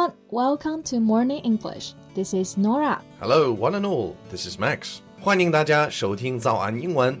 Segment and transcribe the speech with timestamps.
[0.00, 1.92] everyone, welcome to Morning English.
[2.14, 3.02] This is Nora.
[3.20, 4.16] Hello, one and all.
[4.30, 5.02] This is Max.
[5.20, 7.20] 欢迎大家收听早安英文。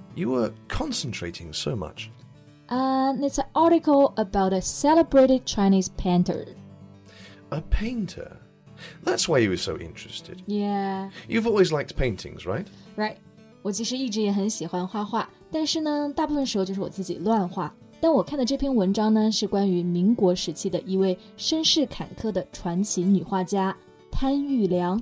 [0.14, 2.10] You were concentrating so much.
[2.68, 6.46] And it's an article about a celebrated Chinese painter.
[7.50, 8.38] A painter?
[9.04, 10.42] That's why you were so interested.
[10.46, 12.66] Yeah, You've always liked paintings, right?
[12.96, 13.16] right.
[13.62, 17.72] 我其实一直也很喜欢画画，但是呢，大部分时候就是我自己乱画。
[18.00, 23.76] 但我看的这篇文章呢，是关于民国时期的一位身世坎坷的传奇女画家
[24.10, 25.00] 潘玉良。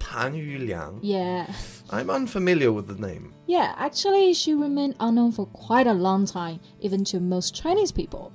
[0.00, 0.98] Pan Yuliang.
[1.02, 1.46] Yeah.
[1.90, 3.32] I'm unfamiliar with the name.
[3.46, 8.32] Yeah, actually, she remained unknown for quite a long time, even to most Chinese people.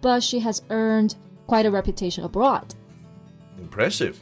[0.00, 1.14] But she has earned
[1.46, 2.74] quite a reputation abroad.
[3.58, 4.16] Impressive.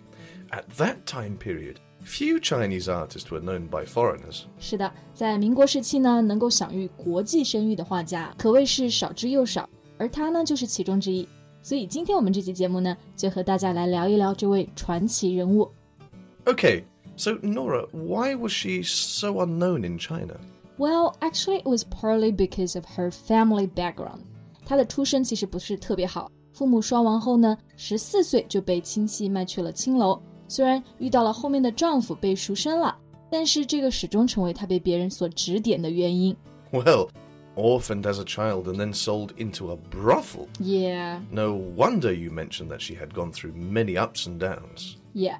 [0.50, 4.44] At that time period, few Chinese artists were known by foreigners.
[4.58, 11.28] 是的，在民国时期呢，能够享誉国际声誉的画家可谓是少之又少，而她呢就是其中之一。
[11.62, 15.70] 所以今天我们这期节目呢，就和大家来聊一聊这位传奇人物。
[16.46, 16.84] Okay,
[17.16, 20.36] so Nora, why was she so unknown in China?
[20.78, 24.20] Well, actually, it was partly because of her family background.
[24.64, 30.20] 她的出身其实不是特别好，父母双亡后呢，十四岁就被亲戚卖去了青楼。
[30.48, 32.96] 虽然遇到了后面的丈夫被赎身了，
[33.30, 36.36] 但是这个始终成为她被别人所指点的原因。
[36.72, 37.08] Well,
[37.54, 40.48] orphaned as a child and then sold into a brothel.
[40.58, 44.96] Yeah, No wonder you mentioned that she had gone through many ups and downs.
[45.14, 45.36] yeah,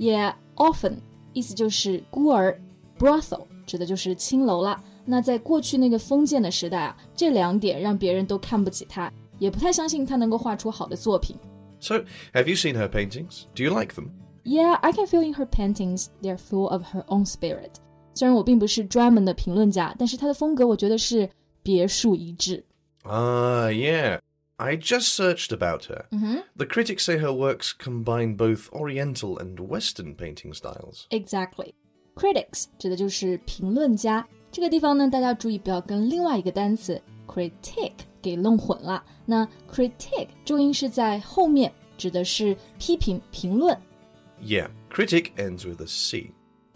[0.00, 0.94] 也 orphan
[1.34, 2.58] 意思就是孤儿
[2.98, 4.82] ，brothel 指的就是青楼啦。
[5.04, 11.36] 那在过去那个封建的时代啊，这两点让别人都看不起他，也不太相信他能够画出好的作品。
[11.80, 11.96] So,
[12.32, 13.42] have you seen her paintings?
[13.54, 14.08] Do you like them?
[14.42, 17.72] Yeah, I can feel in her paintings they're full of her own spirit.
[18.14, 21.28] 虽然我并不是专门的评论家，但是她的风格我觉得是
[21.62, 22.64] 别树一帜。
[23.02, 24.18] Ah, yeah.
[24.60, 26.04] I just searched about her.
[26.12, 26.40] Mm-hmm.
[26.54, 31.06] The critics say her works combine both Oriental and Western painting styles.
[31.08, 31.72] Exactly.
[32.14, 34.28] Critics 指的就是评论家。
[34.52, 39.02] 这个地方呢，大家注意不要跟另外一个单词 critique 给弄混了。
[39.24, 43.74] 那 critique 重音是在后面，指的是批评、评论。
[44.42, 46.32] Yeah, critic ends with a C.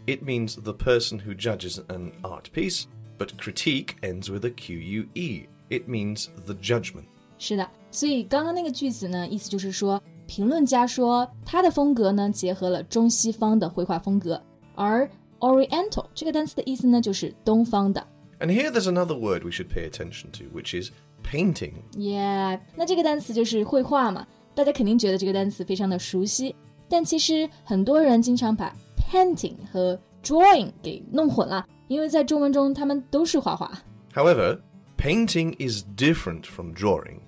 [0.07, 2.85] It means the person who judges an art piece,
[3.19, 5.49] but critique ends with a Q U E.
[5.69, 7.09] It means the judgment.
[7.38, 14.42] 是的，所以刚刚那个句子呢，意思就是说，评论家说他的风格呢结合了中西方的绘画风格，
[14.76, 18.06] 而 Oriental 这个单词的意思呢就是东方的。
[18.40, 20.92] And here there's another word we should pay attention to, which is
[21.24, 21.74] painting.
[21.94, 26.56] Yeah，那这个单词就是绘画嘛，大家肯定觉得这个单词非常的熟悉，
[26.90, 33.72] 但其实很多人经常把 painting 和 drawing 给弄混了，因为在中文中他们都是画画。
[34.14, 34.60] However,
[35.04, 37.22] painting is different from drawing.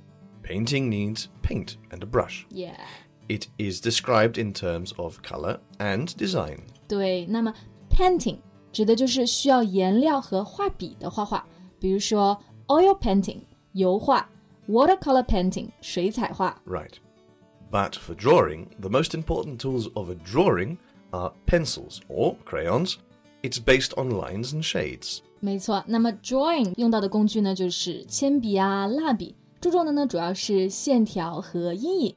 [0.44, 2.46] Painting needs paint and a brush.
[2.50, 2.76] Yeah，
[3.28, 6.64] It is described in terms of color and design.
[6.88, 7.54] 对，那么
[7.90, 8.40] painting
[8.74, 11.46] 指的就是需要颜料和画笔的画画，
[11.80, 12.38] 比如说
[12.68, 14.28] oil painting 油画，
[14.68, 16.62] watercolor painting 水彩画。
[16.66, 16.96] Right.
[17.72, 20.78] But for drawing, the most important tools of a drawing
[21.12, 22.98] are pencils or crayons.
[23.42, 25.20] It's based on lines and shades.
[25.40, 32.16] 没错，那么 drawing 用到的工具呢，就是铅笔啊、蜡笔，注重的呢主要是线条和阴影。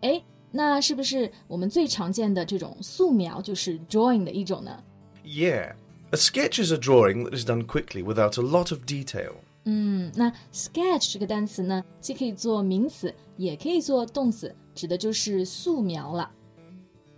[0.00, 4.82] 哎，那是不是我们最常见的这种素描就是 drawing 的一种呢？
[5.24, 5.74] Yeah.
[6.10, 9.34] A sketch is a drawing that is done quickly without a lot of detail.
[9.64, 16.30] 嗯，那 sketch 这个单词呢，既可以做名词，也可以做动词，指的就是素描了。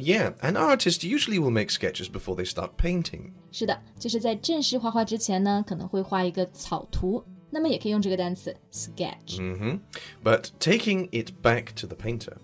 [0.00, 3.32] Yeah, an artist usually will make sketches before they start painting.
[3.50, 9.38] 是的，就是在正式画画之前呢，可能会画一个草图，那么也可以用这个单词 sketch。
[9.38, 9.78] hmm
[10.22, 12.34] But taking it back to the painter,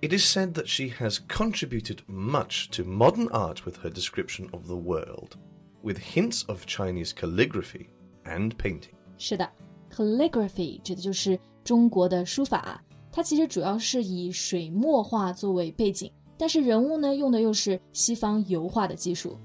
[0.00, 4.66] it is said that she has contributed much to modern art with her description of
[4.66, 5.36] the world,
[5.82, 7.88] with hints of Chinese calligraphy
[8.24, 8.94] and painting.
[9.18, 9.46] 是的，
[9.94, 12.82] calligraphy 指的就是中国的书法，
[13.12, 19.38] 它其实主要是以水墨画作为背景， 但是人物呢用的又是西方油画的技术。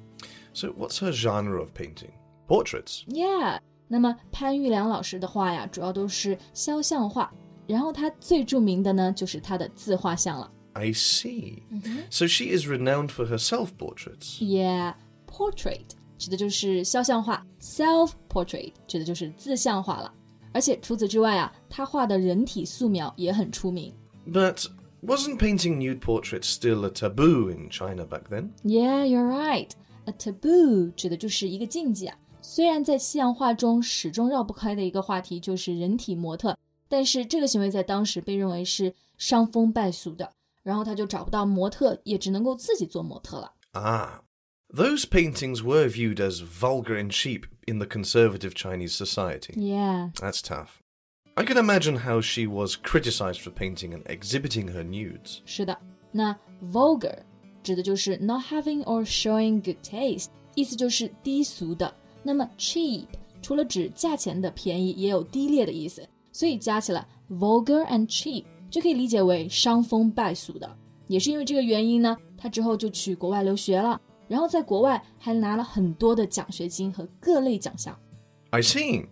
[0.54, 2.12] So, what's her genre of painting?
[2.48, 3.04] Portraits.
[3.08, 7.32] Yeah，那么潘玉良老师的画呀，主要都是肖像画，
[7.68, 10.52] 然后他最着名的呢就是他的自画像了。
[10.74, 11.62] I see.
[12.10, 14.40] So she is renowned for her self portraits.
[14.40, 14.96] Yeah,
[15.28, 15.86] portrait
[16.18, 20.14] 指的就是肖像画，self portrait 指的就是自像画了。
[20.52, 23.94] 而且除此之外啊，他画的人体素描也很出名。
[24.28, 24.66] But
[25.04, 28.52] wasn't painting nude portraits still a taboo in China back then?
[28.64, 29.70] Yeah, you're right.
[30.06, 32.18] A taboo 指的就是一个禁忌啊。
[32.42, 36.58] 虽然在西洋画中始终绕不开的一个话题就是人体模特，
[36.88, 40.32] 但是这个行为在当时被认为是伤风败俗的。
[40.64, 43.54] 然后他就找不到模特，也只能够自己做模特了。
[43.74, 44.22] Ah.
[44.72, 49.54] Those paintings were viewed as vulgar and cheap in the conservative Chinese society.
[49.56, 50.12] Yeah.
[50.20, 50.80] That's tough.
[51.36, 55.40] I can imagine how she was criticized for painting and exhibiting her nudes.
[55.46, 55.78] 是的，
[56.12, 57.20] 那 vulgar
[57.64, 61.94] 指的就是 not having or showing good taste，意思就是低俗的。
[62.24, 63.06] 那么 cheap
[63.42, 70.78] 除了指价钱的便宜，也有低劣的意思，所以加起来 vulgar and cheap 就可以理解为伤风败俗的。
[71.08, 77.98] 也是因为这个原因呢，他之后就去国外留学了，然后在国外还拿了很多的奖学金和各类奖项。
[78.50, 79.06] I see.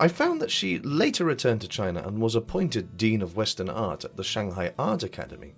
[0.00, 4.04] I found that she later returned to China and was appointed Dean of Western Art
[4.04, 5.54] at the Shanghai Art Academy.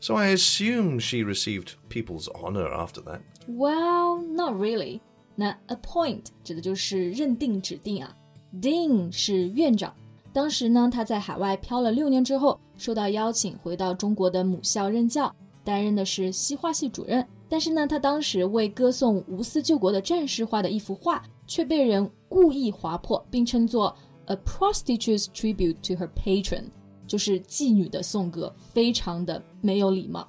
[0.00, 3.20] So I assume she received people's honor after that.
[3.46, 5.00] Well, not really.
[5.36, 8.16] 那 appoint 指的就是认定、指定啊。
[8.58, 9.92] Dean 是院长。
[10.32, 17.26] 当时呢，他在海外漂了六年之后，受到邀请回到中国的母校任教，担任的是西画系主任。
[17.48, 26.64] 但是呢，他当时为歌颂无私救国的战士画的一幅画，却被人故意划破，并称作 a prostitute's tribute to her patron，
[27.06, 30.28] 就是妓女的颂歌，非常的没有礼貌。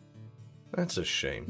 [0.73, 1.45] That's a shame.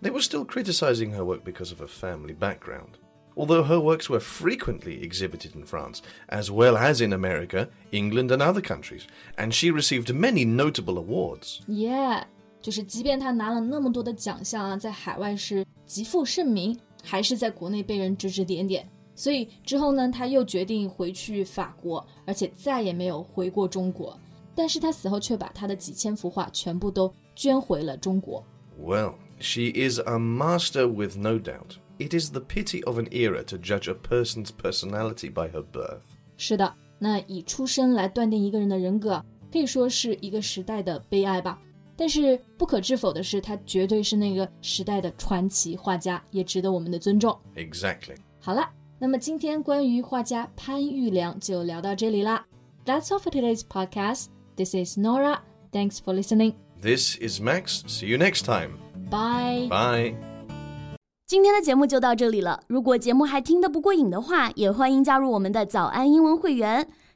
[0.00, 2.98] They were still criticizing her work because of her family background.
[3.36, 8.40] Although her works were frequently exhibited in France, as well as in America, England, and
[8.40, 9.06] other countries,
[9.36, 11.62] and she received many notable awards.
[11.66, 12.24] Yeah，
[12.65, 18.89] 就是即便他拿了那么多的奖项啊，在海外是极负盛名，还是在国内被人指指点点。
[19.13, 24.19] 所以之后呢，他又决定回去法国，而且再也没有回过中国。
[24.55, 28.43] 但是他死后却把他的几千幅画全部都捐回了中国。
[28.81, 31.75] Well, she is a master with no doubt.
[31.99, 36.01] It is the pity of an era to judge a person's personality by her birth.
[36.35, 41.61] 是的，那以出身来断定一个人的人格啊，可以说是一个时代的悲哀吧。
[41.97, 47.37] 但是不可置否的是，他绝对是那个时代的传奇画家，也值得我们的尊重。
[47.55, 48.17] Exactly.
[48.39, 48.69] 好了，
[48.99, 52.45] 那么今天关于画家潘玉良就聊到这里啦。
[52.85, 54.25] That's all for today's podcast.
[54.55, 55.39] This is Nora.
[55.71, 56.53] Thanks for listening.
[56.81, 57.81] This is Max.
[57.87, 58.77] See you next time.
[59.09, 59.67] Bye.
[59.69, 60.15] Bye.
[61.25, 62.61] 今天的节目就到这里了。
[62.67, 66.87] 如果节目还听得不过瘾的话，也欢迎加入我们的早安英文会员。